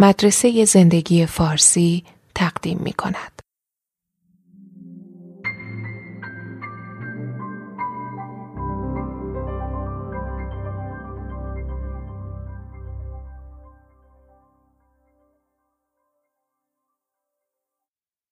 [0.00, 2.04] مدرسه زندگی فارسی
[2.34, 3.42] تقدیم می کند.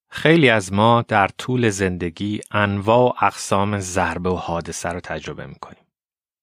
[0.08, 5.84] خیلی از ما در طول زندگی انواع و اقسام ضربه و حادثه رو تجربه می‌کنیم.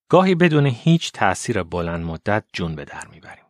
[0.09, 3.42] گاهی بدون هیچ تأثیر بلند مدت جون به در می‌بریم.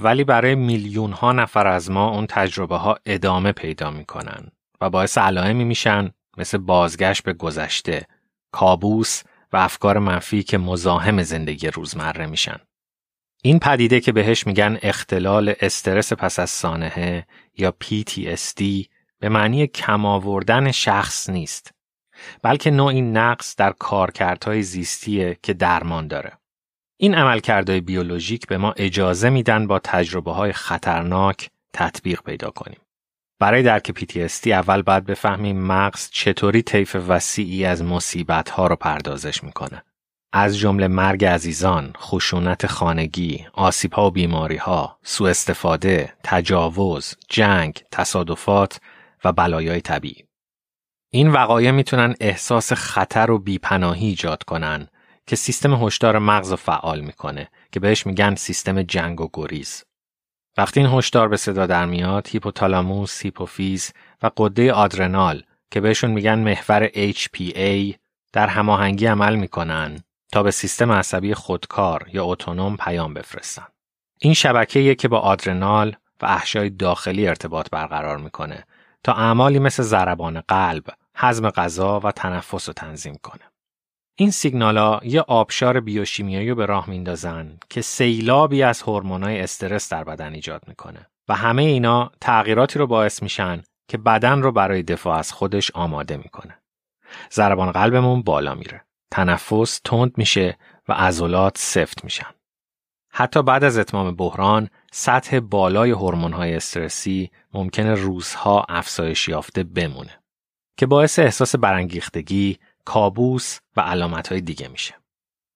[0.00, 5.18] ولی برای میلیون ها نفر از ما اون تجربه ها ادامه پیدا می‌کنن و باعث
[5.18, 8.06] علائمی میشن مثل بازگشت به گذشته،
[8.52, 12.56] کابوس و افکار منفی که مزاحم زندگی روزمره میشن.
[13.42, 17.26] این پدیده که بهش میگن اختلال استرس پس از سانحه
[17.58, 18.62] یا PTSD
[19.20, 21.74] به معنی کم آوردن شخص نیست
[22.42, 26.32] بلکه نوعی نقص در کارکردهای زیستیه که درمان داره.
[26.96, 32.80] این عملکردهای بیولوژیک به ما اجازه میدن با تجربه های خطرناک تطبیق پیدا کنیم.
[33.40, 39.44] برای درک PTSD اول باید بفهمیم مغز چطوری طیف وسیعی از مصیبت ها رو پردازش
[39.44, 39.82] می‌کنه.
[40.32, 47.82] از جمله مرگ عزیزان، خشونت خانگی، آسیب ها و بیماری ها، سوء استفاده، تجاوز، جنگ،
[47.90, 48.80] تصادفات
[49.24, 50.24] و بلایای طبیعی.
[51.10, 54.88] این وقایع می‌تونن احساس خطر و بیپناهی ایجاد کنن
[55.26, 59.84] که سیستم هشدار مغز رو فعال می‌کنه که بهش میگن سیستم جنگ و گریز.
[60.56, 66.38] وقتی این هشدار به صدا در میاد، هیپوتالاموس، هیپوفیز و قده آدرنال که بهشون میگن
[66.38, 67.94] محور HPA
[68.32, 69.98] در هماهنگی عمل می‌کنن
[70.32, 73.66] تا به سیستم عصبی خودکار یا اتونوم پیام بفرستن.
[74.18, 78.64] این شبکه‌ایه که با آدرنال و احشای داخلی ارتباط برقرار می‌کنه
[79.02, 83.53] تا اعمالی مثل ضربان قلب، هضم غذا و تنفس رو تنظیم کنه.
[84.16, 90.04] این سیگنالا یه آبشار بیوشیمیایی رو به راه میندازن که سیلابی از هورمونای استرس در
[90.04, 95.18] بدن ایجاد می‌کنه و همه اینا تغییراتی رو باعث میشن که بدن رو برای دفاع
[95.18, 96.58] از خودش آماده می‌کنه.
[97.32, 98.84] ضربان قلبمون بالا میره.
[99.10, 100.58] تنفس تند میشه
[100.88, 102.30] و عضلات سفت میشن.
[103.10, 110.20] حتی بعد از اتمام بحران سطح بالای هورمون‌های استرسی ممکنه روزها افزایش یافته بمونه
[110.76, 114.94] که باعث احساس برانگیختگی، کابوس و علامتهای دیگه میشه.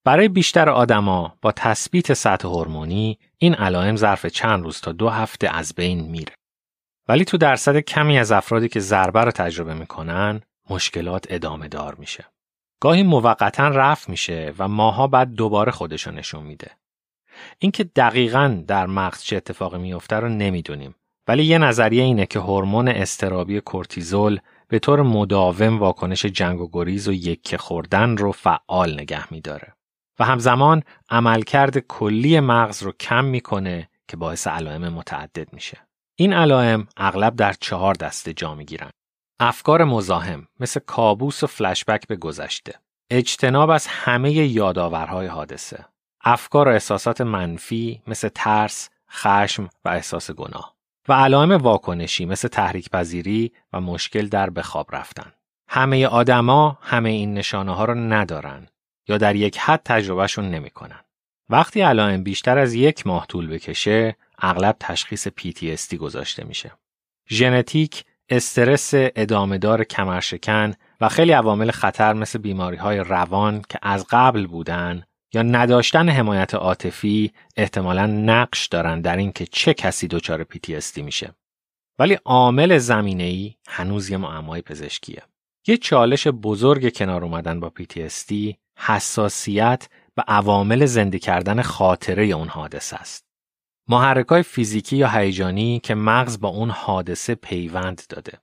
[0.05, 5.55] برای بیشتر آدما با تثبیت سطح هورمونی این علائم ظرف چند روز تا دو هفته
[5.55, 6.33] از بین میره.
[7.07, 12.25] ولی تو درصد کمی از افرادی که ضربه رو تجربه می‌کنن مشکلات ادامه دار میشه.
[12.81, 16.71] گاهی موقتا رفع میشه و ماها بعد دوباره خودشو نشون میده.
[17.59, 20.95] اینکه دقیقا در مغز چه اتفاقی میفته رو نمی‌دونیم
[21.27, 27.07] ولی یه نظریه اینه که هورمون استرابی کورتیزول به طور مداوم واکنش جنگ و گریز
[27.07, 29.73] و یکه خوردن رو فعال نگه میداره
[30.19, 35.77] و همزمان عملکرد کلی مغز رو کم می‌کنه که باعث علائم متعدد میشه.
[36.15, 38.89] این علائم اغلب در چهار دسته جا می‌گیرن.
[39.39, 42.79] افکار مزاحم مثل کابوس و فلشبک به گذشته.
[43.09, 45.85] اجتناب از همه یادآورهای حادثه.
[46.21, 50.78] افکار و احساسات منفی مثل ترس، خشم و احساس گناه
[51.09, 55.33] و علائم واکنشی مثل تحریک پذیری و مشکل در به خواب رفتن.
[55.67, 58.67] همه آدما همه این نشانه ها رو ندارن
[59.07, 60.99] یا در یک حد تجربهشون نمی‌کنن.
[61.49, 66.71] وقتی علائم بیشتر از یک ماه طول بکشه، اغلب تشخیص PTSD گذاشته میشه.
[67.29, 74.47] ژنتیک، استرس ادامهدار کمرشکن و خیلی عوامل خطر مثل بیماری های روان که از قبل
[74.47, 75.03] بودن
[75.33, 81.33] یا نداشتن حمایت عاطفی احتمالا نقش دارن در اینکه چه کسی دچار PTSD میشه.
[81.99, 85.23] ولی عامل زمینه ای هنوز یه معمای پزشکیه.
[85.67, 92.95] یه چالش بزرگ کنار اومدن با PTSD حساسیت و عوامل زنده کردن خاطره اون حادثه
[92.95, 93.25] است.
[93.89, 98.39] محرکای فیزیکی یا هیجانی که مغز با اون حادثه پیوند داده.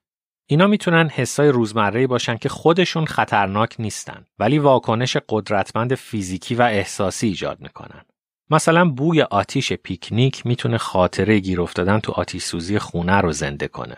[0.49, 7.27] اینا می‌تونن حسای روزمره باشن که خودشون خطرناک نیستن ولی واکنش قدرتمند فیزیکی و احساسی
[7.27, 8.05] ایجاد می‌کنن.
[8.51, 13.97] مثلا بوی آتیش پیکنیک می‌تونه خاطره گیر افتادن تو آتیش سوزی خونه رو زنده کنه.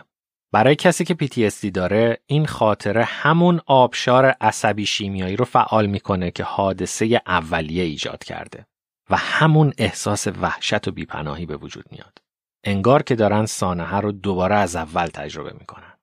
[0.52, 6.44] برای کسی که PTSD داره این خاطره همون آبشار عصبی شیمیایی رو فعال می‌کنه که
[6.44, 8.67] حادثه اولیه ایجاد کرده
[9.11, 12.19] و همون احساس وحشت و بیپناهی به وجود میاد.
[12.64, 15.97] انگار که دارن سانحه رو دوباره از اول تجربه می‌کنن.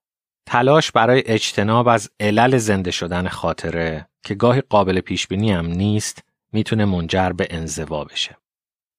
[0.45, 6.23] تلاش برای اجتناب از علل زنده شدن خاطره که گاهی قابل پیش بینی هم نیست
[6.53, 8.37] می‌تونه منجر به انزوا بشه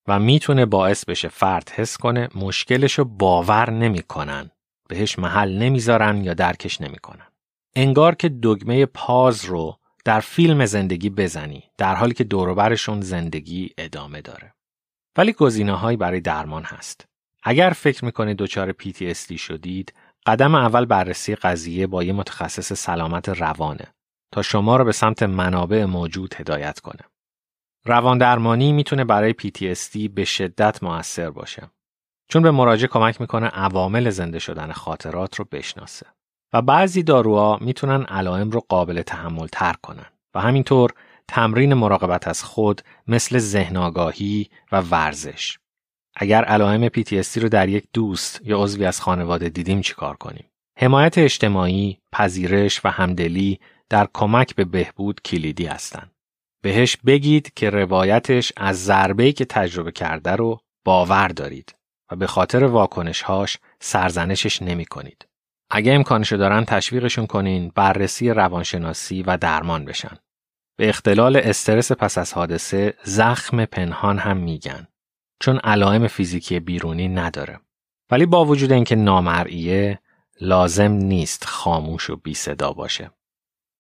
[0.09, 4.51] و می‌تونه باعث بشه فرد حس کنه مشکلشو باور نمی‌کنن
[4.89, 7.27] بهش محل نمی‌ذارن یا درکش نمی‌کنن.
[7.77, 14.21] انگار که دگمه پاز رو در فیلم زندگی بزنی در حالی که دوروبرشون زندگی ادامه
[14.21, 14.55] داره.
[15.17, 17.09] ولی گزینه‌هایی برای درمان هست.
[17.43, 19.93] اگر فکر می‌کنید دچار PTSD شدید،
[20.27, 23.95] قدم اول بررسی قضیه با یه متخصص سلامت روانه
[24.33, 27.01] تا شما را به سمت منابع موجود هدایت کنه.
[27.85, 31.71] روان درمانی می‌تونه برای PTSD به شدت موثر باشه.
[32.29, 36.07] چون به مراجع کمک می‌کنه عوامل زنده شدن خاطرات رو بشناسه.
[36.53, 40.91] و بعضی داروها می‌تونن علائم رو قابل تحمل تر کنن و همینطور
[41.29, 45.59] تمرین مراقبت از خود مثل ذهن آگاهی و ورزش.
[46.19, 51.19] اگر علائم PTSD رو در یک دوست یا عضوی از خانواده دیدیم چیکار کنیم؟ حمایت
[51.19, 56.13] اجتماعی، پذیرش و همدلی در کمک به بهبود کلیدی هستند.
[56.63, 61.75] بهش بگید که روایتش از ضربه‌ای که تجربه کرده رو باور دارید
[62.11, 65.27] و به خاطر واکنشهاش سرزنشش نمی کنید.
[65.71, 70.17] اگه امکانشو دارن تشویقشون کنین بررسی روانشناسی و درمان بشن.
[70.77, 74.89] به اختلال استرس پس از حادثه زخم پنهان هم میگن
[75.41, 77.61] چون علائم فیزیکی بیرونی نداره.
[78.11, 80.01] ولی با وجود اینکه نامرئیه
[80.41, 83.11] لازم نیست خاموش و بی صدا باشه.